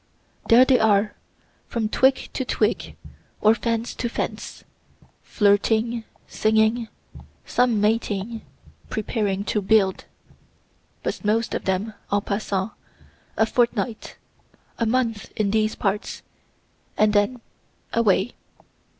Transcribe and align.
there 0.47 0.65
they 0.65 0.79
are, 0.79 1.13
from 1.67 1.87
twig 1.87 2.29
to 2.33 2.43
twig, 2.43 2.95
or 3.39 3.53
fence 3.53 3.93
to 3.93 4.09
fence, 4.09 4.63
flirting, 5.21 6.03
singing, 6.25 6.87
some 7.45 7.79
mating, 7.79 8.41
preparing 8.89 9.43
to 9.43 9.61
build. 9.61 10.05
But 11.03 11.23
most 11.23 11.53
of 11.53 11.65
them 11.65 11.93
en 12.11 12.21
passant 12.21 12.71
a 13.37 13.45
fortnight, 13.45 14.17
a 14.79 14.87
month 14.87 15.29
in 15.35 15.51
these 15.51 15.75
parts, 15.75 16.23
and 16.97 17.13
then 17.13 17.39
away. 17.93 18.31